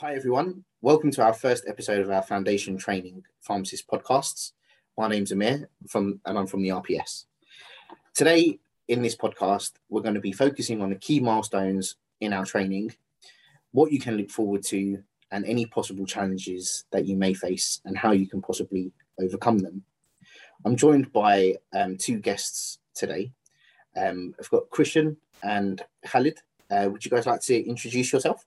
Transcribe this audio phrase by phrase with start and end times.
[0.00, 0.62] Hi, everyone.
[0.82, 4.52] Welcome to our first episode of our foundation training pharmacist podcasts.
[4.98, 7.24] My name's Amir from, and I'm from the RPS.
[8.12, 12.44] Today, in this podcast, we're going to be focusing on the key milestones in our
[12.44, 12.94] training,
[13.72, 17.96] what you can look forward to, and any possible challenges that you may face, and
[17.96, 19.82] how you can possibly overcome them.
[20.66, 23.32] I'm joined by um, two guests today.
[23.96, 26.38] Um, I've got Krishan and Khalid.
[26.70, 28.44] Uh, would you guys like to introduce yourself?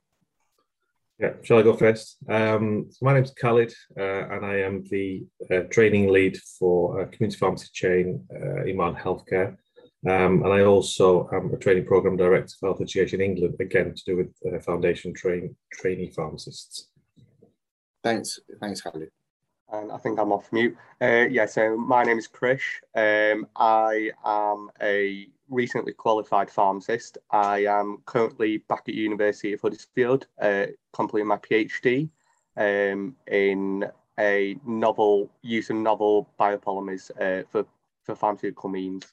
[1.20, 2.17] Yeah, shall I go first?
[2.29, 7.07] Um, so my name's Khalid, uh, and I am the uh, training lead for a
[7.07, 9.58] community pharmacy chain, uh, Iman Healthcare.
[10.08, 14.03] Um, and I also am a training program director for Health Education England, again to
[14.05, 16.88] do with uh, foundation train trainee pharmacists.
[18.02, 19.09] Thanks, thanks, Khalid.
[19.72, 20.76] And I think I'm off mute.
[21.02, 22.82] Uh, yeah, so my name is Krish.
[22.96, 27.18] Um, I am a recently qualified pharmacist.
[27.30, 32.09] I am currently back at University of Huddersfield, uh, completing my PhD
[32.58, 33.86] um, in
[34.20, 37.66] a novel use of novel biopolymers uh, for
[38.04, 39.06] for pharmaceutical means.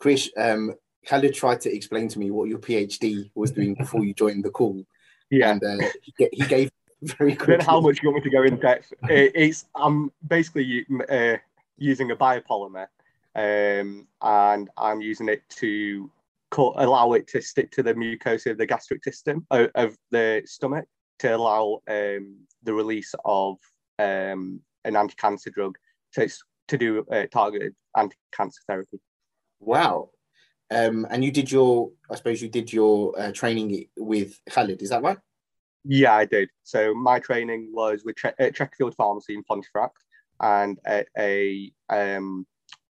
[0.00, 0.74] Krish, um,
[1.06, 4.50] Khalid tried to explain to me what your PhD was doing before you joined the
[4.50, 4.84] call.
[5.30, 6.70] Yeah, and uh, he, he gave
[7.18, 7.56] very quickly.
[7.56, 8.92] Then how much you want me to go in depth?
[9.08, 11.36] it's I'm basically uh,
[11.76, 12.86] using a biopolymer
[13.34, 16.10] um, and I'm using it to
[16.50, 20.42] cut, allow it to stick to the mucosa of the gastric system of, of the
[20.46, 20.86] stomach
[21.20, 23.56] to allow um, the release of
[23.98, 25.76] um, an anti-cancer drug.
[26.12, 29.00] So it's to do uh, targeted anti-cancer therapy.
[29.60, 30.10] Wow.
[30.70, 34.90] Um, and you did your, I suppose you did your uh, training with Khalid, is
[34.90, 35.18] that right?
[35.84, 36.48] Yeah, I did.
[36.62, 39.98] So my training was with Tre- Chequerfield Pharmacy in Pontefract
[40.40, 42.46] and at a um,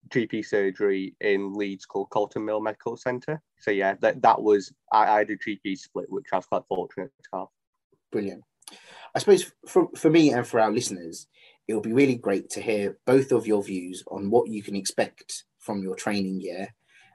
[0.08, 3.40] GP surgery in Leeds called Colton Mill Medical Centre.
[3.60, 6.62] So yeah, that that was I, I had a GP split, which I was quite
[6.68, 7.46] fortunate to have.
[8.10, 8.42] Brilliant.
[9.14, 11.26] I suppose for, for me and for our listeners,
[11.68, 14.76] it will be really great to hear both of your views on what you can
[14.76, 16.68] expect from your training year.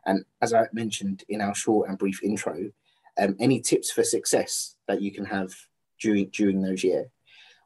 [0.06, 2.72] And as I mentioned in our short and brief intro,
[3.20, 5.54] um, any tips for success that you can have
[6.02, 7.10] during during those year.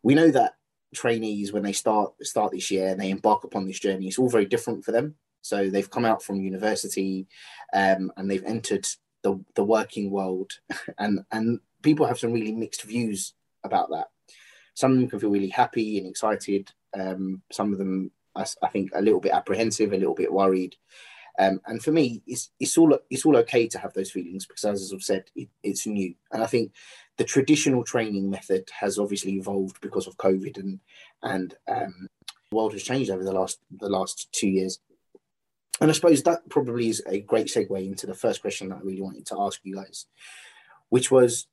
[0.03, 0.55] We know that
[0.93, 4.29] trainees when they start start this year and they embark upon this journey it's all
[4.29, 5.15] very different for them.
[5.41, 7.27] So they've come out from university
[7.73, 8.85] um, and they've entered
[9.23, 10.51] the, the working world
[10.97, 13.33] and and people have some really mixed views
[13.63, 14.07] about that.
[14.73, 18.67] Some of them can feel really happy and excited um, some of them I, I,
[18.67, 20.75] think a little bit apprehensive a little bit worried
[21.41, 24.63] um, and for me it's, it's all it's all okay to have those feelings because
[24.63, 26.71] as i've said it, it's new and i think
[27.21, 30.79] the traditional training method has obviously evolved because of COVID and
[31.21, 32.07] and um,
[32.49, 34.79] the world has changed over the last the last two years.
[35.79, 38.81] And I suppose that probably is a great segue into the first question that I
[38.81, 40.07] really wanted to ask you guys,
[40.89, 41.47] which was,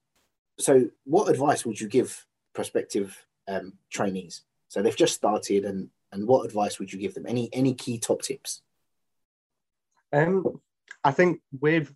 [0.58, 4.42] so what advice would you give prospective um, trainees?
[4.68, 7.26] So they've just started, and and what advice would you give them?
[7.26, 8.62] Any any key top tips?
[10.12, 10.60] Um,
[11.04, 11.92] I think with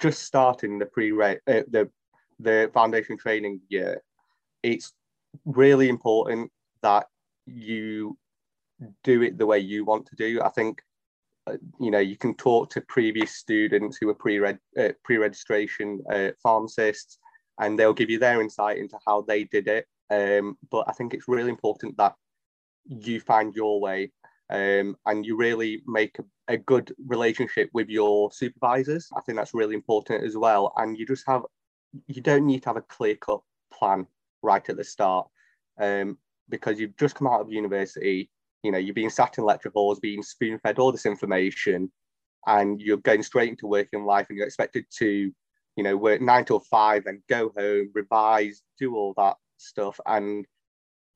[0.00, 1.90] just starting the pre uh, the
[2.38, 4.02] the foundation training year,
[4.62, 4.92] it's
[5.44, 6.50] really important
[6.82, 7.06] that
[7.46, 8.16] you
[9.02, 10.40] do it the way you want to do.
[10.42, 10.80] I think
[11.46, 16.30] uh, you know you can talk to previous students who are pre-reg uh, pre-registration uh,
[16.42, 17.18] pharmacists,
[17.60, 19.86] and they'll give you their insight into how they did it.
[20.10, 22.14] Um, but I think it's really important that
[22.86, 24.10] you find your way
[24.50, 29.08] um, and you really make a, a, good relationship with your supervisors.
[29.14, 30.72] I think that's really important as well.
[30.76, 31.42] And you just have
[32.06, 33.40] you don't need to have a clear cut
[33.72, 34.06] plan
[34.42, 35.26] right at the start
[35.80, 38.30] um, because you've just come out of university.
[38.62, 41.90] You know, you've been sat in lecture halls, being spoon fed all this information,
[42.46, 45.30] and you're going straight into working life, and you're expected to,
[45.76, 50.46] you know, work nine till five and go home, revise, do all that stuff, and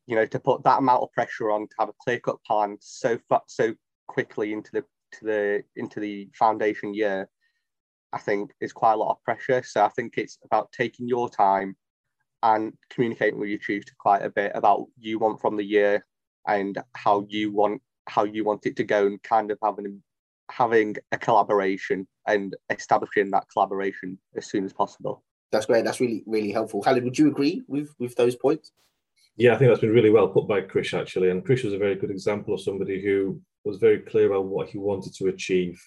[0.07, 2.77] you know, to put that amount of pressure on to have a clear cut plan
[2.81, 3.75] so far, so
[4.09, 7.29] quickly into the to the into the foundation year
[8.13, 9.63] I think is quite a lot of pressure.
[9.63, 11.77] So I think it's about taking your time
[12.43, 16.05] and communicating with your tutor quite a bit about what you want from the year
[16.47, 20.03] and how you want how you want it to go and kind of having
[20.51, 25.23] having a collaboration and establishing that collaboration as soon as possible.
[25.53, 25.85] That's great.
[25.85, 26.83] That's really really helpful.
[26.83, 28.73] Khalid, would you agree with with those points?
[29.37, 31.79] Yeah, I think that's been really well put by Krish actually, and Krish was a
[31.79, 35.83] very good example of somebody who was very clear about what he wanted to achieve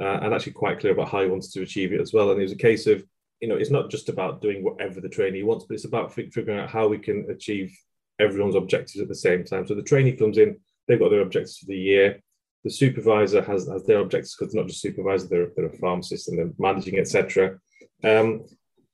[0.00, 2.30] uh, and actually quite clear about how he wanted to achieve it as well.
[2.30, 3.04] And it was a case of,
[3.40, 6.58] you know, it's not just about doing whatever the trainee wants, but it's about figuring
[6.58, 7.76] out how we can achieve
[8.18, 9.66] everyone's objectives at the same time.
[9.66, 12.20] So the trainee comes in, they've got their objectives for the year.
[12.64, 16.28] The supervisor has, has their objectives because they're not just supervisor, they're, they're a pharmacist
[16.28, 17.58] and they're managing, etc.
[18.04, 18.44] Um,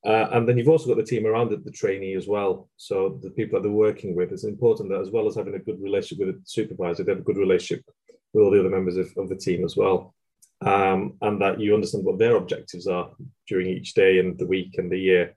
[0.06, 2.68] Uh, and then you've also got the team around the trainee as well.
[2.76, 5.58] So the people that they're working with, it's important that as well as having a
[5.58, 7.84] good relationship with the supervisor, they have a good relationship
[8.32, 10.14] with all the other members of, of the team as well.
[10.60, 13.10] Um, and that you understand what their objectives are
[13.48, 15.34] during each day and the week and the year.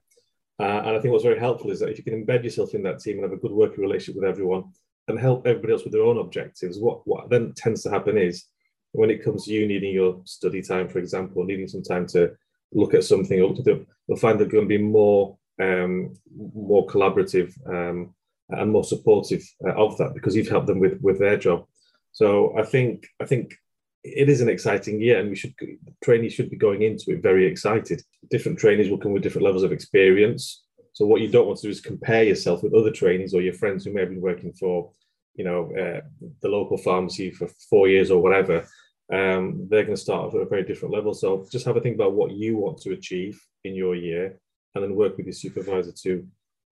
[0.60, 2.84] Uh, and I think what's very helpful is that if you can embed yourself in
[2.84, 4.64] that team and have a good working relationship with everyone
[5.08, 8.44] and help everybody else with their own objectives, what, what then tends to happen is
[8.92, 12.30] when it comes to you needing your study time, for example, needing some time to
[12.72, 16.14] look at something or look at it, you'll find they're going to be more um,
[16.54, 18.14] more collaborative um,
[18.48, 21.66] and more supportive uh, of that because you've helped them with with their job.
[22.12, 23.54] So I think I think
[24.02, 25.54] it is an exciting year, and we should
[26.02, 28.02] trainees should be going into it very excited.
[28.30, 30.64] Different trainees will come with different levels of experience.
[30.92, 33.54] So what you don't want to do is compare yourself with other trainees or your
[33.54, 34.90] friends who may have been working for,
[35.34, 36.00] you know, uh,
[36.42, 38.66] the local pharmacy for four years or whatever.
[39.12, 41.14] Um, they're going to start off at a very different level.
[41.14, 44.38] So just have a think about what you want to achieve in your year,
[44.74, 46.26] and then work with your supervisor to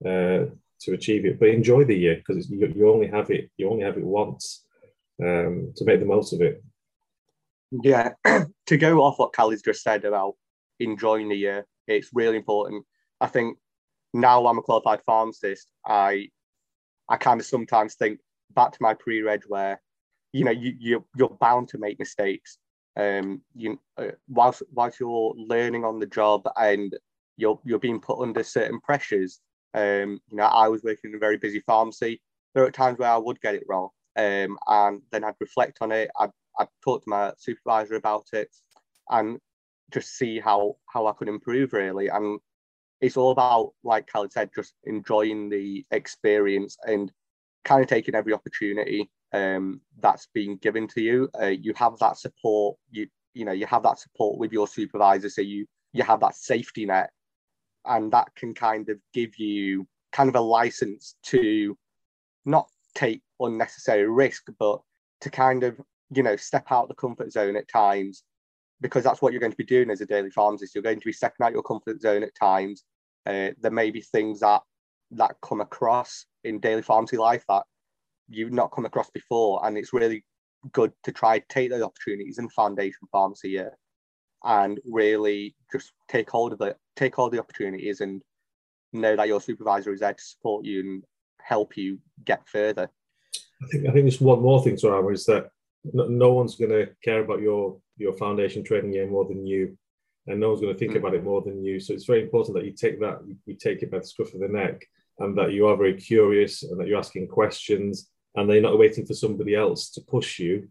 [0.04, 0.44] uh,
[0.80, 1.40] to achieve it.
[1.40, 4.64] But enjoy the year because you, you only have it you only have it once
[5.20, 6.62] um, to make the most of it.
[7.70, 8.12] Yeah,
[8.66, 10.34] to go off what Khalid's just said about
[10.80, 12.84] enjoying the year, it's really important.
[13.20, 13.58] I think
[14.14, 16.28] now I'm a qualified pharmacist, I
[17.08, 18.20] I kind of sometimes think
[18.54, 19.80] back to my pre-reg where
[20.32, 22.58] you know you, you you're bound to make mistakes.
[22.96, 26.96] Um, you uh, whilst whilst you're learning on the job and
[27.36, 29.40] you're you're being put under certain pressures.
[29.74, 32.20] Um, you know, I was working in a very busy pharmacy.
[32.54, 35.92] There are times where I would get it wrong, um, and then I'd reflect on
[35.92, 36.10] it.
[36.18, 38.48] I'd, I'd talk to my supervisor about it,
[39.10, 39.38] and
[39.92, 42.08] just see how how I could improve really.
[42.08, 42.40] And
[43.00, 47.12] it's all about, like Khalid said, just enjoying the experience and
[47.64, 51.28] kind of taking every opportunity um, that's being given to you.
[51.40, 52.76] Uh, you have that support.
[52.90, 56.34] You you know you have that support with your supervisor, so you you have that
[56.34, 57.10] safety net,
[57.84, 61.76] and that can kind of give you kind of a license to
[62.44, 64.80] not take unnecessary risk, but
[65.20, 65.80] to kind of
[66.10, 68.22] you know step out the comfort zone at times
[68.80, 70.74] because that's what you're going to be doing as a daily pharmacist.
[70.74, 72.84] You're going to be stepping out your comfort zone at times.
[73.26, 74.62] Uh, there may be things that
[75.12, 77.64] that come across in daily pharmacy life that
[78.28, 80.24] you've not come across before, and it's really
[80.72, 83.76] good to try take those opportunities in foundation pharmacy year
[84.44, 88.22] and really just take hold of it, take hold of the opportunities, and
[88.92, 91.04] know that your supervisor is there to support you and
[91.40, 92.88] help you get further.
[93.62, 95.50] I think I think there's one more thing, Sorama, is that
[95.92, 99.76] no, no one's going to care about your your foundation training year more than you,
[100.26, 100.96] and no one's going to think mm.
[100.96, 101.80] about it more than you.
[101.80, 104.40] So it's very important that you take that, you take it by the scruff of
[104.40, 104.86] the neck,
[105.18, 108.08] and that you are very curious and that you're asking questions,
[108.38, 110.68] and they're not waiting for somebody else to push you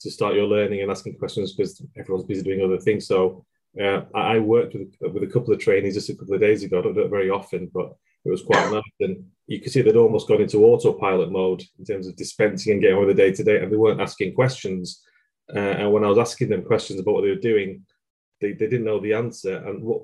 [0.00, 3.06] to start your learning and asking questions because everyone's busy doing other things.
[3.06, 3.44] So
[3.82, 6.78] uh, I worked with, with a couple of trainees just a couple of days ago.
[6.78, 7.94] I don't do it very often, but
[8.24, 8.82] it was quite nice.
[9.00, 12.80] And you could see they'd almost gone into autopilot mode in terms of dispensing and
[12.80, 15.02] getting on with the day to day, and they weren't asking questions.
[15.54, 17.84] Uh, and when I was asking them questions about what they were doing,
[18.40, 19.56] they, they didn't know the answer.
[19.56, 20.02] And what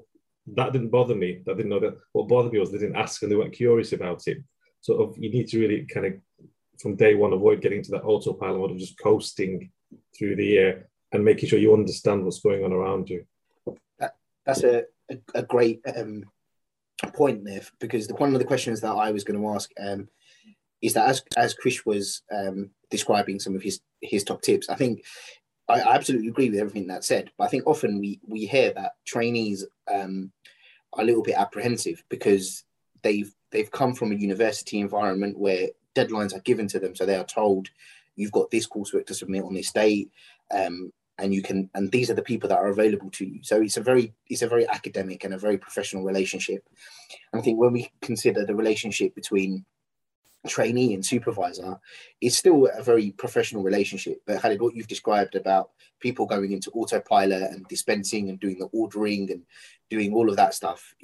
[0.54, 1.42] that didn't bother me.
[1.46, 1.96] That didn't know that.
[2.12, 4.38] What bothered me was they didn't ask and they weren't curious about it.
[4.80, 6.12] Sort of, you need to really kind of
[6.80, 9.70] from day one avoid getting to that autopilot mode of just coasting
[10.16, 13.24] through the year and making sure you understand what's going on around you.
[13.98, 16.24] That, that's a, a, a great um,
[17.14, 20.08] point there because the, one of the questions that I was going to ask um,
[20.82, 24.74] is that as as Chris was um, describing some of his his top tips, I
[24.74, 25.04] think
[25.68, 27.30] I, I absolutely agree with everything that said.
[27.38, 30.32] But I think often we we hear that trainees um,
[30.92, 32.64] are a little bit apprehensive because
[33.02, 37.16] they've they've come from a university environment where deadlines are given to them, so they
[37.16, 37.68] are told
[38.16, 40.10] you've got this coursework to submit on this date.
[40.52, 43.38] Um, and you can and these are the people that are available to you.
[43.42, 46.66] So it's a very it's a very academic and a very professional relationship.
[47.32, 49.64] And i think when we consider the relationship between
[50.46, 51.80] trainee and supervisor
[52.20, 54.20] it's still a very professional relationship.
[54.26, 55.70] But Khalid, what you've described about
[56.00, 59.44] people going into autopilot and dispensing and doing the ordering and
[59.88, 60.94] doing all of that stuff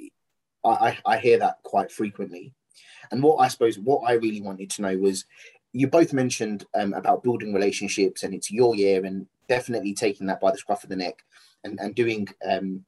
[0.63, 2.53] I, I hear that quite frequently
[3.11, 5.25] and what i suppose what i really wanted to know was
[5.73, 10.41] you both mentioned um, about building relationships and it's your year and definitely taking that
[10.41, 11.23] by the scruff of the neck
[11.63, 12.83] and, and doing, um,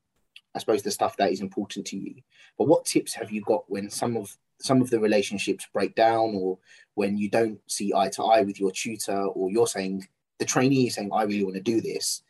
[0.55, 2.15] I suppose, the stuff that is important to you.
[2.57, 6.35] But what tips have you got when some of some of the relationships break down,
[6.35, 6.57] or
[6.93, 10.07] when you don't see eye to eye with your tutor, or you're saying
[10.39, 12.23] the trainee is saying, "I really want to do this,"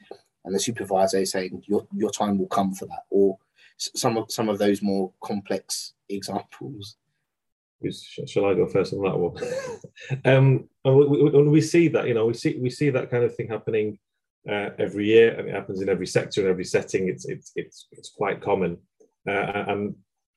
[0.46, 3.38] and the supervisor is saying, "Your your time will come for that," or
[3.78, 6.96] some of some of those more complex examples
[7.92, 9.36] shall I go first on that one?
[10.26, 13.24] um, and we, we, we, see that, you know, we see we see that kind
[13.24, 14.00] of thing happening
[14.50, 17.08] uh, every year, and it happens in every sector and every setting.
[17.08, 18.78] It's it's it's it's quite common,
[19.28, 19.96] uh, and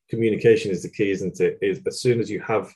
[0.09, 1.59] communication is the key, isn't it?
[1.61, 2.73] Is as soon as you have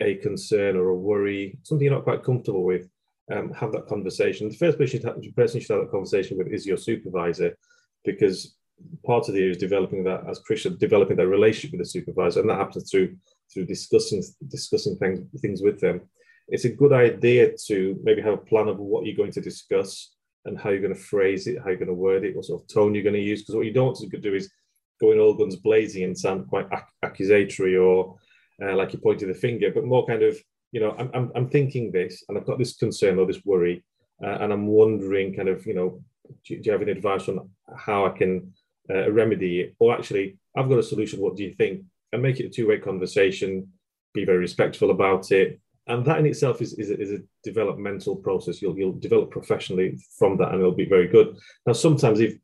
[0.00, 2.88] a concern or a worry, something you're not quite comfortable with,
[3.32, 4.48] um, have that conversation.
[4.48, 6.76] The first person you, have, the person you should have that conversation with is your
[6.76, 7.56] supervisor,
[8.04, 8.56] because
[9.04, 11.90] part of the year is developing that, as Chris said, developing that relationship with the
[11.90, 13.16] supervisor, and that happens through
[13.52, 16.02] through discussing discussing things things with them.
[16.48, 20.14] It's a good idea to maybe have a plan of what you're going to discuss
[20.44, 22.62] and how you're going to phrase it, how you're going to word it, what sort
[22.62, 23.42] of tone you're going to use.
[23.42, 24.50] Because what you don't want to do is
[25.00, 28.16] go in all guns blazing and sound quite ac- accusatory or
[28.62, 30.36] uh, like you're pointing the finger, but more kind of,
[30.72, 33.82] you know, I'm, I'm, I'm thinking this and I've got this concern or this worry,
[34.22, 36.02] uh, and I'm wondering, kind of, you know,
[36.44, 38.52] do, do, you have any advice on how I can
[38.90, 39.74] uh, remedy it?
[39.78, 41.20] Or actually, I've got a solution.
[41.20, 41.84] What do you think?
[42.12, 43.68] And make it a two way conversation,
[44.14, 45.60] be very respectful about it.
[45.86, 48.60] And that in itself is, is, a, is a developmental process.
[48.62, 51.36] You'll, you'll develop professionally from that and it'll be very good.
[51.66, 52.34] Now, sometimes if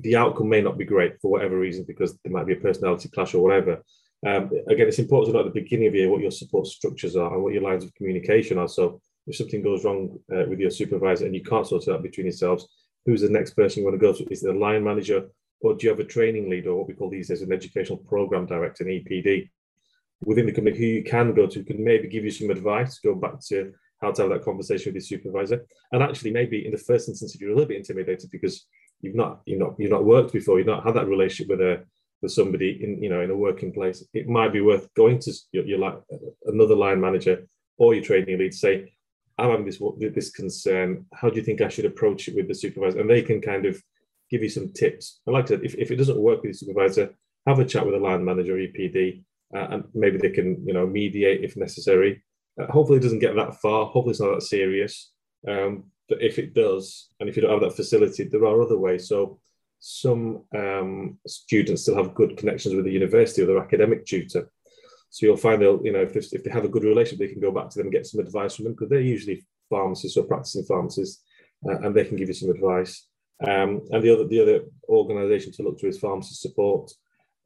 [0.00, 3.08] the outcome may not be great for whatever reason, because there might be a personality
[3.08, 3.82] clash or whatever,
[4.26, 6.66] um, again, it's important to know at the beginning of the year what your support
[6.66, 8.68] structures are and what your lines of communication are.
[8.68, 12.02] So if something goes wrong uh, with your supervisor and you can't sort it out
[12.02, 12.68] between yourselves,
[13.06, 14.30] who's the next person you want to go to?
[14.30, 15.28] Is a line manager
[15.60, 17.98] or do you have a training lead or what we call these as an educational
[17.98, 19.48] program director, an EPD,
[20.22, 23.14] within the company who you can go to, can maybe give you some advice, go
[23.14, 25.64] back to how to have that conversation with your supervisor.
[25.92, 28.66] And actually, maybe in the first instance, if you're a little bit intimidated because
[29.00, 31.84] you've not you've not you've not worked before, you've not had that relationship with a
[32.22, 35.32] with somebody in you know in a working place, it might be worth going to
[35.52, 35.98] your, your like
[36.46, 37.46] another line manager
[37.78, 38.54] or your training lead.
[38.54, 38.92] Say,
[39.38, 39.82] I'm having this
[40.14, 41.06] this concern.
[41.14, 43.00] How do you think I should approach it with the supervisor?
[43.00, 43.82] And they can kind of
[44.30, 45.20] give you some tips.
[45.26, 47.14] And like I said, if, if it doesn't work with your supervisor,
[47.46, 49.22] have a chat with a line manager, EPD,
[49.54, 52.22] uh, and maybe they can you know mediate if necessary.
[52.60, 53.86] Uh, hopefully, it doesn't get that far.
[53.86, 55.12] Hopefully, it's not that serious.
[55.48, 58.78] Um, but if it does, and if you don't have that facility, there are other
[58.78, 59.08] ways.
[59.08, 59.40] So
[59.78, 64.50] some um, students still have good connections with the university or their academic tutor.
[65.08, 67.40] So you'll find they'll, you know, if, if they have a good relationship, they can
[67.40, 70.24] go back to them and get some advice from them because they're usually pharmacists or
[70.24, 71.22] practicing pharmacists,
[71.68, 73.06] uh, and they can give you some advice.
[73.46, 76.90] Um, and the other the other organisation to look to is Pharmacist Support,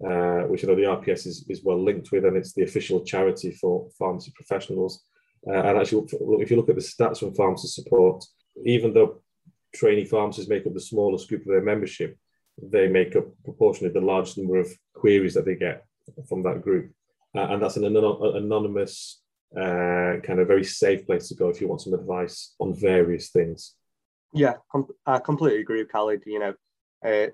[0.05, 3.05] uh, which I know the RPS is, is well linked with, and it's the official
[3.05, 5.05] charity for pharmacy professionals.
[5.47, 6.07] Uh, and actually,
[6.41, 8.25] if you look at the stats from Pharmacist Support,
[8.65, 9.21] even though
[9.75, 12.17] trainee pharmacists make up the smallest group of their membership,
[12.61, 15.85] they make up proportionally the largest number of queries that they get
[16.29, 16.91] from that group.
[17.37, 19.21] Uh, and that's an anonymous,
[19.57, 23.31] uh, kind of very safe place to go if you want some advice on various
[23.31, 23.75] things.
[24.35, 26.25] Yeah, com- I completely agree with Khalid.
[26.27, 26.55] You know,
[27.05, 27.29] uh,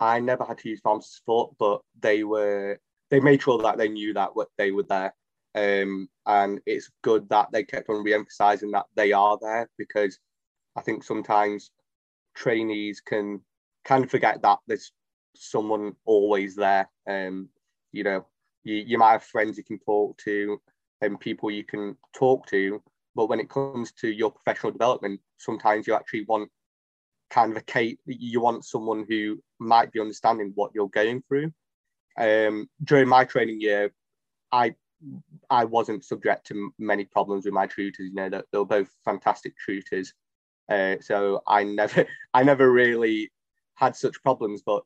[0.00, 2.78] I never had to use pharmacy support, but they were
[3.10, 5.14] they made sure that they knew that what they were there.
[5.54, 10.18] Um, and it's good that they kept on re-emphasizing that they are there because
[10.76, 11.70] I think sometimes
[12.36, 13.40] trainees can
[13.84, 14.92] kind of forget that there's
[15.34, 16.88] someone always there.
[17.08, 17.48] Um,
[17.92, 18.26] you know,
[18.62, 20.60] you, you might have friends you can talk to
[21.00, 22.80] and people you can talk to,
[23.16, 26.50] but when it comes to your professional development, sometimes you actually want
[27.30, 31.52] kind of a Kate, you want someone who might be understanding what you're going through.
[32.18, 33.92] Um, during my training year,
[34.52, 34.74] I
[35.48, 38.08] I wasn't subject to many problems with my tutors.
[38.08, 40.12] You know, they, they were both fantastic tutors.
[40.68, 43.32] Uh, so I never I never really
[43.74, 44.82] had such problems, but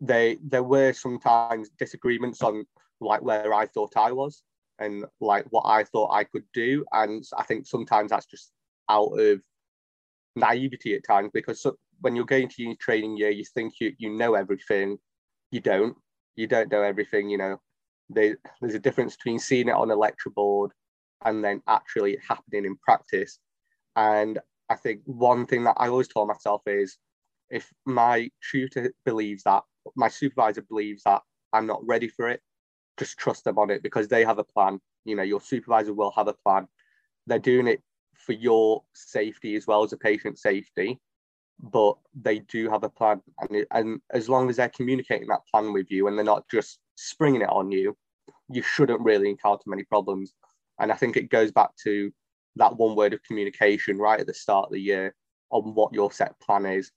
[0.00, 2.66] they there were sometimes disagreements on
[3.00, 4.42] like where I thought I was
[4.78, 6.84] and like what I thought I could do.
[6.92, 8.52] And I think sometimes that's just
[8.88, 9.42] out of
[10.36, 11.66] naivety at times because
[12.00, 14.98] when you're going to uni training year, you think you, you know everything.
[15.50, 15.96] You don't.
[16.36, 17.58] You don't know everything, you know.
[18.10, 20.72] They, there's a difference between seeing it on a lecture board
[21.24, 23.38] and then actually happening in practice.
[23.96, 26.98] And I think one thing that I always tell myself is
[27.50, 29.62] if my tutor believes that,
[29.94, 31.22] my supervisor believes that
[31.52, 32.40] I'm not ready for it,
[32.98, 34.80] just trust them on it because they have a plan.
[35.04, 36.66] You know, your supervisor will have a plan.
[37.26, 37.82] They're doing it
[38.24, 41.00] for your safety as well as a patient safety,
[41.60, 43.20] but they do have a plan.
[43.40, 46.78] And, and as long as they're communicating that plan with you and they're not just
[46.96, 47.96] springing it on you,
[48.48, 50.34] you shouldn't really encounter many problems.
[50.78, 52.12] And I think it goes back to
[52.56, 55.14] that one word of communication right at the start of the year
[55.50, 56.90] on what your set plan is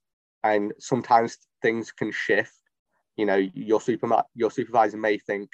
[0.44, 2.54] and sometimes things can shift.
[3.16, 5.50] You know, your super your supervisor may think,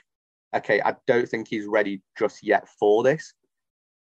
[0.55, 3.33] okay, I don't think he's ready just yet for this.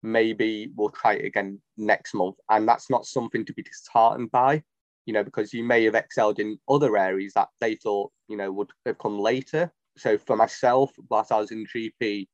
[0.04, 4.63] Maybe we'll try it again next month, and that's not something to be disheartened by.
[5.06, 8.51] You know, because you may have excelled in other areas that they thought you know
[8.51, 9.72] would have come later.
[9.98, 12.27] So for myself, whilst I was in GP,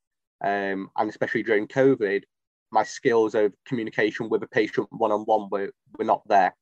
[0.43, 2.24] um, and especially during COVID,
[2.72, 6.55] my skills of communication with a patient one on one were were not there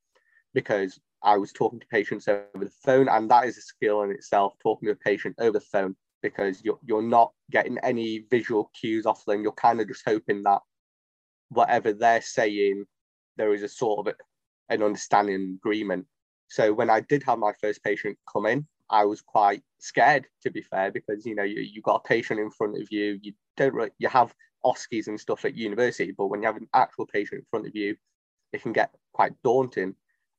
[0.54, 4.12] because I was talking to patients over the phone, and that is a skill in
[4.12, 5.96] itself, talking to a patient over the phone.
[6.22, 9.42] because you're, you're not getting any visual cues off them.
[9.42, 10.60] You're kind of just hoping that
[11.52, 12.86] whatever they're saying,
[13.38, 14.14] there is a sort of
[14.70, 16.06] an understanding agreement.
[16.48, 20.52] So when I did have my first patient come in, I was quite scared, to
[20.52, 23.20] be fair, because you know you you got a patient in front of you.
[23.22, 24.34] You don't really, you have
[24.66, 27.76] OSCEs and stuff at university, but when you have an actual patient in front of
[27.76, 27.96] you,
[28.54, 29.96] it can get quite daunting.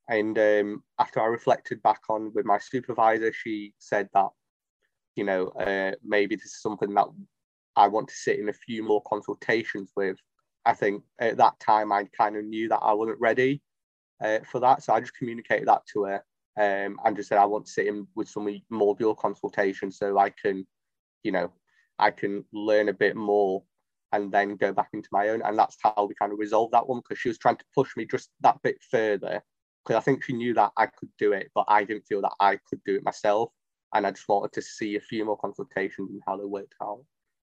[0.09, 4.28] And um, after I reflected back on with my supervisor, she said that,
[5.16, 7.07] you know, uh, maybe this is something that
[7.76, 10.19] I want to sit in a few more consultations with.
[10.64, 13.62] I think at that time I kind of knew that I wasn't ready
[14.23, 16.25] uh, for that, so I just communicated that to her
[16.57, 19.99] um, and just said I want to sit in with some more of your consultations
[19.99, 20.66] so I can,
[21.23, 21.52] you know,
[21.99, 23.62] I can learn a bit more
[24.12, 25.42] and then go back into my own.
[25.42, 27.97] And that's how we kind of resolved that one because she was trying to push
[27.97, 29.42] me just that bit further
[29.85, 32.35] because I think she knew that I could do it, but I didn't feel that
[32.38, 33.50] I could do it myself.
[33.95, 37.04] And I just wanted to see a few more consultations and how they worked out.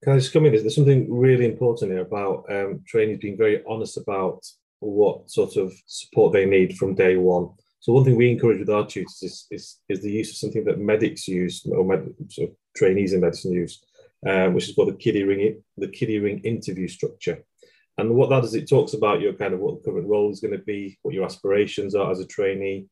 [0.03, 0.51] Can I just come in?
[0.51, 4.43] There's something really important here about um, trainees being very honest about
[4.79, 7.49] what sort of support they need from day one.
[7.81, 10.65] So one thing we encourage with our tutors is, is, is the use of something
[10.65, 12.13] that medics use or med,
[12.75, 13.83] trainees in medicine use,
[14.27, 17.43] um, which is called the kiddie ring the kiddie ring interview structure.
[17.99, 20.39] And what that is, it talks about your kind of what the current role is
[20.39, 22.87] going to be, what your aspirations are as a trainee,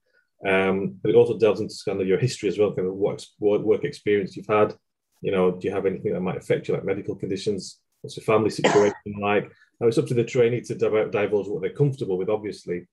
[0.48, 3.26] um, but it also delves into kind of your history as well, kind of what
[3.40, 4.76] work experience you've had.
[5.22, 7.80] You know, do you have anything that might affect you, like medical conditions?
[8.02, 9.52] What's your family situation like?
[9.80, 12.88] Now it's up to the trainee to divulge what they're comfortable with, obviously.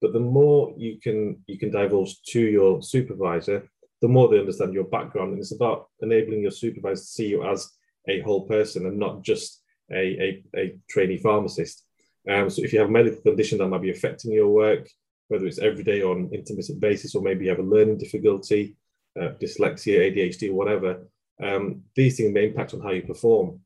[0.00, 3.68] But the more you can you can divulge to your supervisor,
[4.00, 7.44] the more they understand your background, and it's about enabling your supervisor to see you
[7.44, 7.70] as
[8.08, 11.84] a whole person and not just a, a, a trainee pharmacist.
[12.28, 14.88] Um, so if you have a medical condition that might be affecting your work,
[15.28, 18.76] whether it's every day on intermittent basis or maybe you have a learning difficulty,
[19.20, 21.06] uh, dyslexia, ADHD, whatever,
[21.42, 23.60] um, these things may impact on how you perform.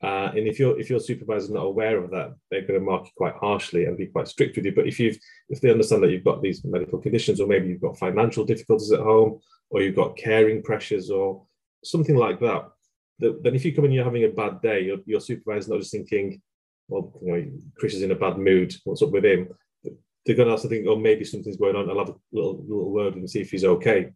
[0.00, 2.84] Uh, and if your if your supervisor is not aware of that, they're going to
[2.84, 4.72] mark you quite harshly and be quite strict with you.
[4.72, 7.80] But if you've if they understand that you've got these medical conditions, or maybe you've
[7.80, 11.42] got financial difficulties at home, or you've got caring pressures, or
[11.82, 12.68] something like that,
[13.18, 15.92] then if you come in you're having a bad day, your, your supervisor's not just
[15.92, 16.40] thinking,
[16.88, 19.48] well, you know, Chris is in a bad mood, what's up with him?
[20.24, 21.88] They're going to also think, oh, maybe something's going on.
[21.88, 24.10] I'll have a little, little word and see if he's okay.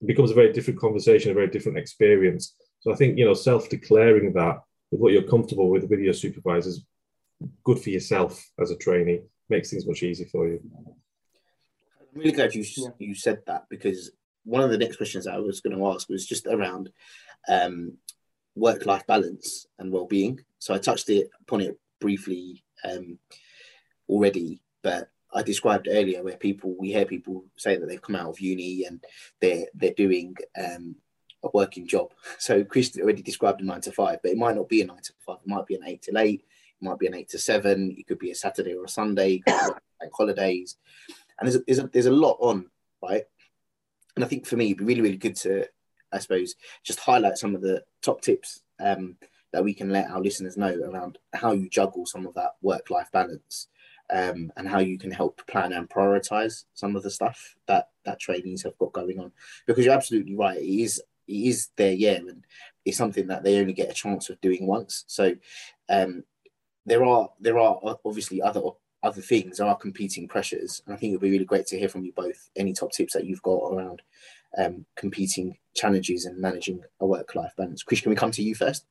[0.00, 2.54] It becomes a very different conversation, a very different experience.
[2.80, 4.58] So I think, you know, self-declaring that
[4.90, 6.84] with what you're comfortable with with your supervisors,
[7.64, 10.60] good for yourself as a trainee, makes things much easier for you.
[12.00, 12.88] I'm really glad you, yeah.
[12.98, 14.10] you said that because
[14.44, 16.90] one of the next questions I was going to ask was just around
[17.48, 17.96] um,
[18.54, 20.40] work life balance and well being.
[20.58, 23.18] So I touched it upon it briefly um,
[24.08, 28.28] already, but I described earlier where people we hear people say that they've come out
[28.28, 29.02] of uni and
[29.40, 30.96] they're they're doing um,
[31.42, 32.12] a working job.
[32.38, 35.02] So Chris already described a nine to five, but it might not be a nine
[35.02, 35.38] to five.
[35.44, 36.44] It might be an eight to eight.
[36.80, 37.94] It might be an eight to seven.
[37.98, 40.76] It could be a Saturday or a Sunday, like holidays.
[41.38, 42.70] And there's a, there's a, there's a lot on,
[43.02, 43.24] right?
[44.14, 45.66] And I think for me, it'd be really really good to
[46.14, 49.16] I suppose, just highlight some of the top tips um,
[49.52, 52.88] that we can let our listeners know around how you juggle some of that work
[52.88, 53.68] life balance
[54.12, 58.20] um, and how you can help plan and prioritize some of the stuff that that
[58.20, 59.32] trainees have got going on.
[59.66, 62.44] Because you're absolutely right, it is it is their year and
[62.84, 65.04] it's something that they only get a chance of doing once.
[65.06, 65.34] So
[65.88, 66.24] um,
[66.86, 68.60] there are there are obviously other
[69.02, 71.88] other things, there are competing pressures, and I think it'd be really great to hear
[71.88, 72.48] from you both.
[72.56, 74.02] Any top tips that you've got around
[74.56, 77.82] um, competing challenges and managing a work life balance.
[77.82, 78.86] Chris, can we come to you first?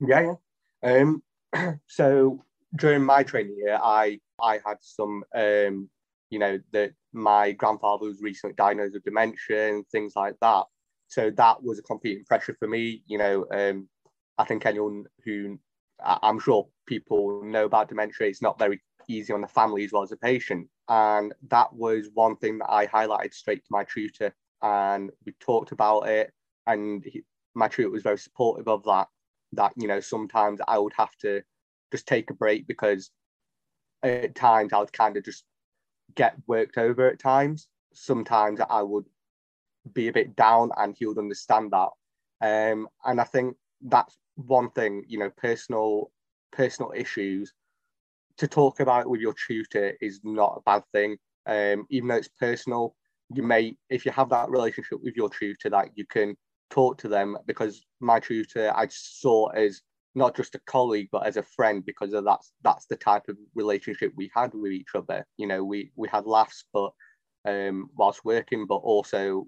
[0.00, 0.34] Yeah,
[0.82, 1.00] yeah.
[1.00, 1.22] Um,
[1.86, 2.44] so
[2.76, 5.88] during my training year, I I had some, um,
[6.30, 10.64] you know, that my grandfather was recently diagnosed with dementia and things like that.
[11.08, 13.02] So that was a competing pressure for me.
[13.06, 13.88] You know, um,
[14.36, 15.58] I think anyone who
[16.00, 20.02] I'm sure people know about dementia, it's not very easy on the family as well
[20.02, 20.68] as a patient.
[20.88, 25.72] And that was one thing that I highlighted straight to my tutor and we talked
[25.72, 26.32] about it
[26.66, 27.22] and he,
[27.54, 29.08] my tutor was very supportive of that
[29.52, 31.42] that you know sometimes i would have to
[31.90, 33.10] just take a break because
[34.02, 35.44] at times i would kind of just
[36.14, 37.68] get worked over at times.
[37.92, 39.04] Sometimes i would
[39.92, 41.90] be a bit down and he would understand that.
[42.40, 46.10] Um, and i think that's one thing you know personal
[46.52, 47.52] personal issues.
[48.38, 51.16] To talk about with your tutor is not a bad thing.
[51.46, 52.94] Um, even though it's personal
[53.34, 56.36] you may, if you have that relationship with your tutor, that you can
[56.70, 59.82] talk to them because my tutor I saw as
[60.14, 63.36] not just a colleague but as a friend because of that's that's the type of
[63.54, 65.26] relationship we had with each other.
[65.36, 66.92] You know, we we had laughs, but
[67.44, 69.46] um, whilst working, but also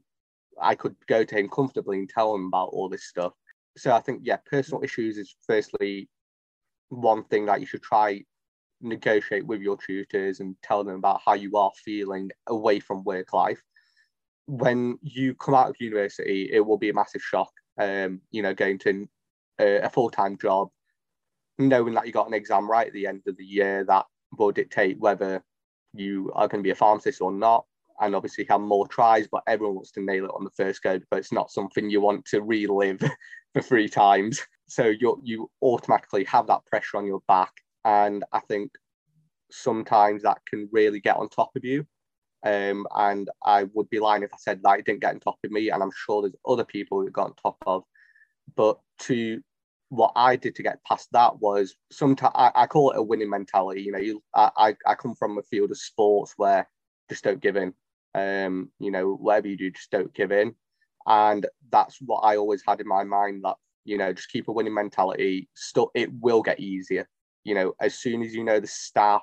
[0.60, 3.32] I could go to him comfortably and tell him about all this stuff.
[3.76, 6.08] so I think yeah, personal issues is firstly
[6.88, 8.22] one thing that you should try
[8.80, 13.32] negotiate with your tutors and tell them about how you are feeling away from work
[13.32, 13.62] life.
[14.46, 17.52] When you come out of university, it will be a massive shock.
[17.78, 19.08] Um, you know, going to
[19.60, 20.68] a, a full time job,
[21.58, 24.06] knowing that you got an exam right at the end of the year that
[24.38, 25.42] will dictate whether
[25.92, 27.64] you are going to be a pharmacist or not.
[28.00, 30.98] And obviously have more tries, but everyone wants to nail it on the first go,
[31.10, 32.98] but it's not something you want to relive
[33.52, 34.40] for three times.
[34.68, 37.52] So you you automatically have that pressure on your back,
[37.84, 38.70] and I think
[39.50, 41.86] sometimes that can really get on top of you.
[42.42, 45.36] Um, and I would be lying if I said that it didn't get on top
[45.44, 47.84] of me, and I'm sure there's other people who got on top of.
[48.56, 49.42] But to
[49.90, 53.28] what I did to get past that was sometimes I, I, call it a winning
[53.28, 53.82] mentality.
[53.82, 56.68] You know, you, I, I come from a field of sports where
[57.08, 57.74] just don't give in.
[58.14, 60.54] Um, you know, whatever you do, just don't give in.
[61.06, 64.52] And that's what I always had in my mind that, you know, just keep a
[64.52, 65.48] winning mentality.
[65.54, 67.08] Still, it will get easier.
[67.42, 69.22] You know, as soon as you know the staff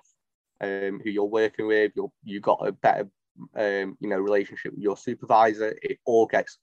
[0.59, 3.07] um, who you're working with, you're, you got a better,
[3.55, 6.57] um, you know, relationship with your supervisor, it all gets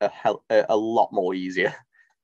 [0.00, 1.72] a, hell, a, a lot more easier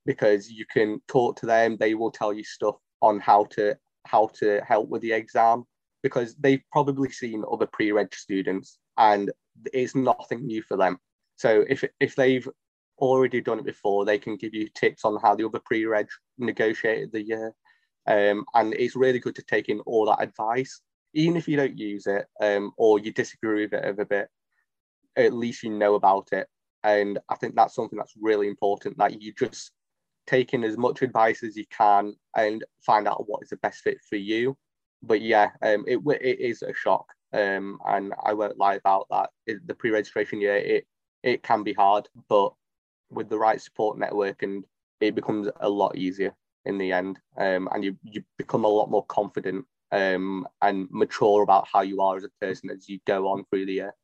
[0.06, 1.76] because you can talk to them.
[1.78, 5.64] They will tell you stuff on how to how to help with the exam
[6.02, 9.30] because they've probably seen other pre-reg students and
[9.72, 10.98] it's nothing new for them.
[11.36, 12.48] So if if they've
[12.98, 17.12] already done it before, they can give you tips on how the other pre-reg negotiated
[17.12, 17.54] the year.
[18.06, 20.82] Um, and it's really good to take in all that advice,
[21.14, 24.28] even if you don't use it um, or you disagree with it a bit.
[25.16, 26.48] At least you know about it,
[26.82, 28.98] and I think that's something that's really important.
[28.98, 29.70] That you just
[30.26, 33.82] take in as much advice as you can and find out what is the best
[33.82, 34.56] fit for you.
[35.02, 39.30] But yeah, um, it it is a shock, um, and I won't lie about that.
[39.46, 40.86] It, the pre-registration year, it
[41.22, 42.52] it can be hard, but
[43.10, 44.64] with the right support network, and
[45.00, 46.34] it becomes a lot easier
[46.64, 51.42] in the end, um, and you you become a lot more confident um, and mature
[51.42, 53.94] about how you are as a person as you go on through the year.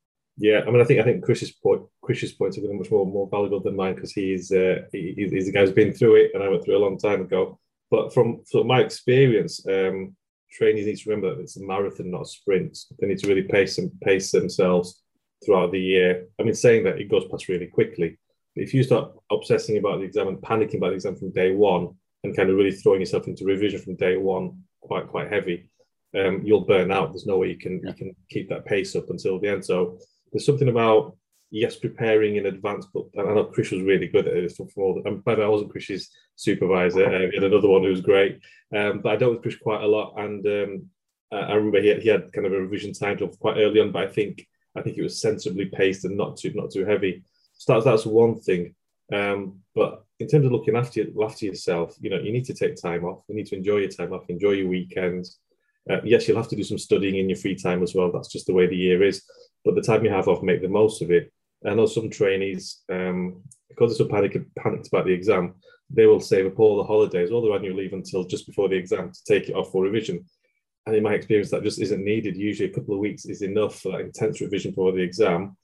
[0.41, 2.79] Yeah, I mean, I think I think Chris's point Chris's points are going to be
[2.79, 5.93] much more more valuable than mine because he's uh, he, he's the guy who's been
[5.93, 7.61] through it, and I went through it a long time ago.
[7.91, 10.17] But from from my experience, um,
[10.51, 12.79] trainees need to remember that it's a marathon, not a sprint.
[12.99, 15.03] They need to really pace and pace themselves
[15.45, 16.27] throughout the year.
[16.41, 18.19] I mean, saying that it goes past really quickly.
[18.57, 21.95] If you start obsessing about the exam and panicking about the exam from day one,
[22.25, 25.69] and kind of really throwing yourself into revision from day one, quite quite heavy,
[26.19, 27.11] um, you'll burn out.
[27.11, 29.67] There's no way you can you can keep that pace up until the end.
[29.67, 29.99] So
[30.33, 31.17] there's something about
[31.51, 34.57] yes, preparing in advance, but I know Chris was really good at it.
[34.57, 37.07] From all, and by the way, I wasn't Chris's supervisor.
[37.07, 38.41] Uh, had another one who was great,
[38.75, 40.91] um, but I dealt with Chris quite a lot, and um,
[41.33, 44.03] I remember he had, he had kind of a revision time quite early on, but
[44.03, 47.23] I think I think it was sensibly paced and not too not too heavy.
[47.55, 48.75] So that's that's one thing.
[49.13, 52.81] Um, but in terms of looking after after yourself, you know, you need to take
[52.81, 53.25] time off.
[53.29, 55.39] You need to enjoy your time off, enjoy your weekends.
[55.89, 58.13] Uh, yes, you'll have to do some studying in your free time as well.
[58.13, 59.23] That's just the way the year is.
[59.65, 61.33] But the time you have off, make the most of it.
[61.67, 65.55] I know some trainees, um, because they're so panic, panicked about the exam,
[65.91, 68.77] they will save up all the holidays, all their annual leave until just before the
[68.77, 70.25] exam to take it off for revision.
[70.87, 72.37] And in my experience, that just isn't needed.
[72.37, 75.57] Usually, a couple of weeks is enough for that intense revision before the exam.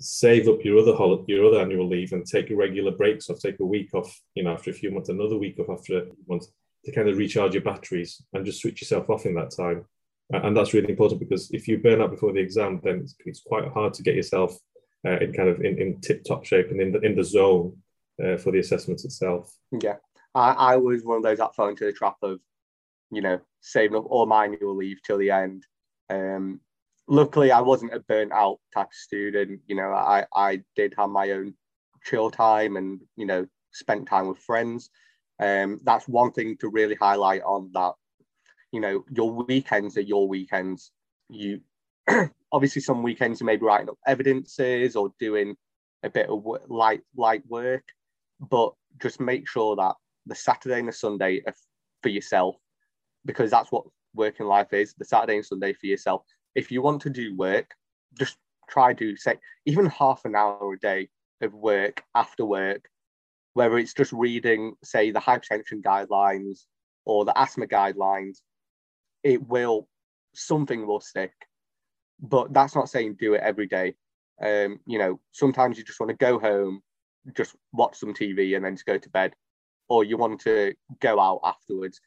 [0.00, 3.40] Save up your other holiday, your other annual leave, and take regular breaks off.
[3.40, 6.06] Take a week off, you know, after a few months, another week off after a
[6.28, 6.46] month,
[6.84, 9.84] to kind of recharge your batteries and just switch yourself off in that time.
[10.42, 13.40] And that's really important because if you burn out before the exam, then it's, it's
[13.40, 14.56] quite hard to get yourself
[15.06, 17.76] uh, in kind of in, in tip top shape and in the in the zone
[18.24, 19.54] uh, for the assessment itself.
[19.70, 19.96] Yeah,
[20.34, 22.40] I, I was one of those that fell into the trap of,
[23.10, 25.64] you know, saving up all my annual leave till the end.
[26.10, 26.60] Um,
[27.06, 29.60] luckily, I wasn't a burnt out type of student.
[29.66, 31.54] You know, I I did have my own
[32.04, 34.90] chill time and you know spent time with friends.
[35.40, 37.92] Um, that's one thing to really highlight on that.
[38.74, 40.90] You know, your weekends are your weekends.
[41.28, 41.60] You
[42.52, 45.54] obviously some weekends you may be writing up evidences or doing
[46.02, 47.84] a bit of light light work,
[48.40, 49.94] but just make sure that
[50.26, 51.54] the Saturday and the Sunday are
[52.02, 52.56] for yourself
[53.24, 54.92] because that's what working life is.
[54.98, 56.22] The Saturday and Sunday for yourself.
[56.56, 57.70] If you want to do work,
[58.18, 61.10] just try to say even half an hour a day
[61.42, 62.88] of work after work,
[63.52, 66.64] whether it's just reading, say, the hypertension guidelines
[67.04, 68.38] or the asthma guidelines,
[69.24, 69.88] it will
[70.34, 71.32] something will stick
[72.20, 73.94] but that's not saying do it every day.
[74.40, 76.80] Um, you know, sometimes you just want to go home,
[77.36, 79.34] just watch some TV and then just go to bed,
[79.88, 82.00] or you want to go out afterwards.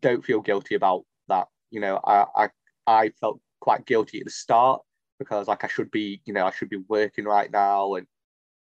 [0.00, 1.48] Don't feel guilty about that.
[1.70, 2.48] You know, I, I,
[2.86, 4.82] I felt quite guilty at the start
[5.18, 8.06] because like I should be, you know, I should be working right now and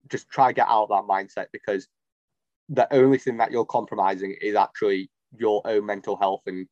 [0.09, 1.89] just try get out of that mindset because
[2.69, 6.67] the only thing that you're compromising is actually your own mental health and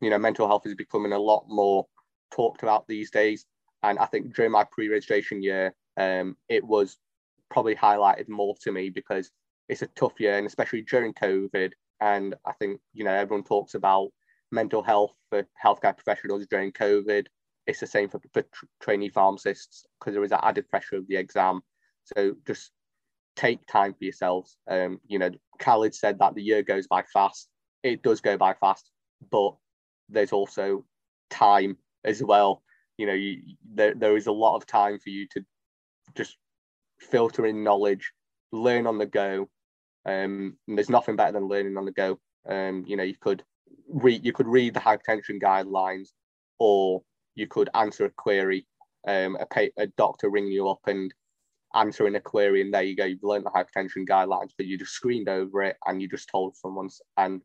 [0.00, 1.86] you know mental health is becoming a lot more
[2.32, 3.46] talked about these days.
[3.82, 6.96] And i think during my pre-registration year um, it was
[7.50, 9.30] probably highlighted more to me because
[9.68, 11.72] it's a tough year and especially during covid.
[12.00, 14.08] And i think you know everyone talks about
[14.50, 17.26] mental health for healthcare professionals during covid.
[17.66, 18.44] It's the same for, for
[18.80, 21.60] trainee pharmacists because there is that added pressure of the exam.
[22.04, 22.70] So just
[23.36, 24.56] take time for yourselves.
[24.70, 27.48] Um, you know khalid said that the year goes by fast.
[27.82, 28.90] It does go by fast
[29.30, 29.54] but
[30.08, 30.84] there's also
[31.30, 32.62] time as well.
[32.96, 33.42] You know you,
[33.74, 35.44] there, there is a lot of time for you to
[36.16, 36.36] just
[37.00, 38.12] filter in knowledge
[38.52, 39.48] learn on the go.
[40.06, 42.18] Um, and there's nothing better than learning on the go.
[42.48, 43.42] Um, you know you could
[43.88, 46.08] read you could read the hypertension guidelines
[46.58, 47.02] or
[47.34, 48.66] you could answer a query.
[49.06, 51.14] Um, a, a doctor ring you up and
[51.74, 53.04] answering a query and there you go.
[53.04, 56.56] You've learned the hypertension guidelines but you just screened over it and you just told
[56.56, 57.42] someone and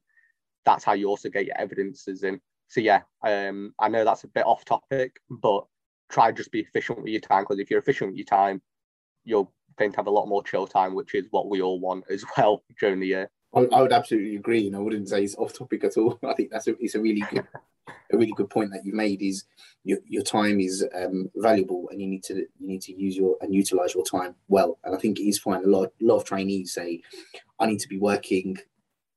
[0.65, 2.39] that's how you also get your evidences in
[2.73, 5.63] so yeah um, i know that's a bit off topic but
[6.09, 8.61] try just be efficient with your time because if you're efficient with your time
[9.23, 12.03] you're going to have a lot more chill time which is what we all want
[12.09, 13.29] as well during the year.
[13.55, 16.19] I, would absolutely agree and i wouldn't say it's off topic at all.
[16.27, 17.47] I think that's a, it's a really good
[18.11, 19.43] a really good point that you made is
[19.83, 23.35] your, your time is um, valuable and you need to you need to use your
[23.41, 24.79] and utilize your time well.
[24.83, 25.63] And i think it is fine.
[25.63, 27.01] A lot, a lot of trainees say
[27.59, 28.57] i need to be working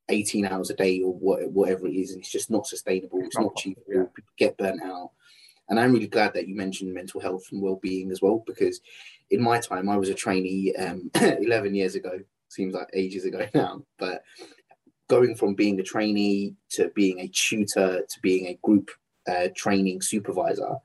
[0.09, 3.57] 18 hours a day or whatever it is and it's just not sustainable it's not
[3.57, 4.05] cheap yeah.
[4.39, 5.11] get burnt out
[5.69, 8.81] and i'm really glad that you mentioned mental health and well-being as well because
[9.31, 13.47] in my time i was a trainee um, 11 years ago seems like ages ago
[13.55, 14.23] now but
[15.09, 18.91] going from being a trainee to being a tutor to being a group
[19.29, 20.77] uh, training supervisor,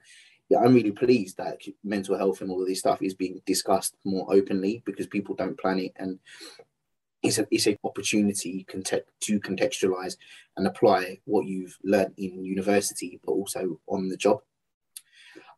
[0.50, 3.96] yeah, I'm really pleased that mental health and all of this stuff is being discussed
[4.04, 6.20] more openly because people don't plan it and
[7.24, 10.18] it's a it's an opportunity to contextualize
[10.58, 14.42] and apply what you've learned in university, but also on the job.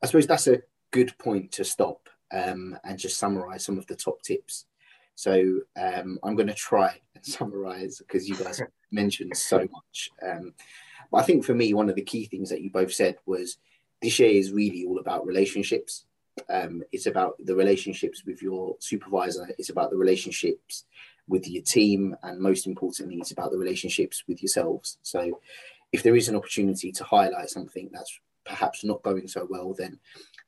[0.01, 3.95] I suppose that's a good point to stop um, and just summarize some of the
[3.95, 4.65] top tips
[5.15, 10.09] so um, I'm going to try and summarize because you guys mentioned so much.
[10.21, 10.53] Um,
[11.11, 13.57] but I think for me, one of the key things that you both said was
[14.01, 16.05] this year is really all about relationships.
[16.49, 19.47] Um, it's about the relationships with your supervisor.
[19.59, 20.85] It's about the relationships
[21.27, 24.97] with your team, and most importantly, it's about the relationships with yourselves.
[25.01, 25.39] So,
[25.91, 29.99] if there is an opportunity to highlight something that's perhaps not going so well, then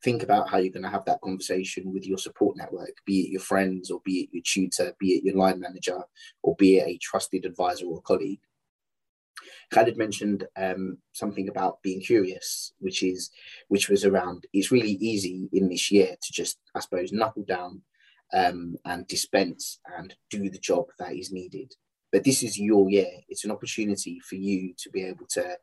[0.04, 3.32] think about how you're going to have that conversation with your support network, be it
[3.32, 6.00] your friends or be it your tutor, be it your line manager,
[6.44, 8.42] or be it a trusted advisor or colleague.
[9.72, 13.32] Khalid mentioned um, something about being curious, which is
[13.68, 14.46] which was around.
[14.54, 17.82] It's really easy in this year to just, I suppose, knuckle down
[18.36, 21.74] um, and dispense and do the job that is needed.
[22.12, 23.12] But this is your year.
[23.30, 25.58] It's an opportunity for you to be able to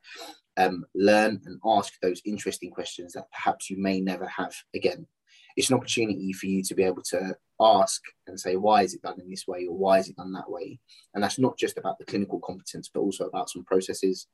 [0.56, 5.06] um, learn and ask those interesting questions that perhaps you may never have again.
[5.56, 9.02] It's an opportunity for you to be able to ask and say, why is it
[9.02, 10.80] done in this way or why is it done that way?
[11.14, 14.26] And that's not just about the clinical competence, but also about some processes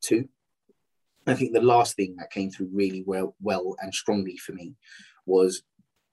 [0.00, 0.28] too.
[1.26, 4.76] I think the last thing that came through really well, well and strongly for me
[5.26, 5.62] was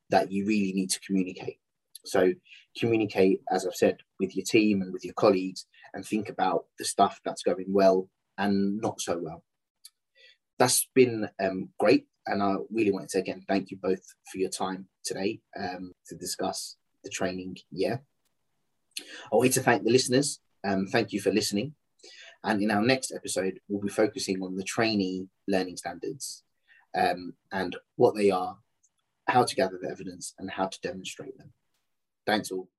[0.10, 1.60] that you really need to communicate.
[2.08, 2.34] So
[2.78, 6.86] communicate, as I've said, with your team and with your colleagues, and think about the
[6.86, 9.44] stuff that's going well and not so well.
[10.60, 12.08] That's been um, great.
[12.26, 15.94] And I really wanted to say again thank you both for your time today um,
[16.08, 18.02] to discuss the training year.
[19.32, 20.40] I want to thank the listeners.
[20.68, 21.76] Um, thank you for listening.
[22.44, 26.44] And in our next episode, we'll be focusing on the trainee learning standards
[26.98, 28.58] um, and what they are,
[29.28, 31.52] how to gather the evidence, and how to demonstrate them.
[32.28, 32.70] Thanks all.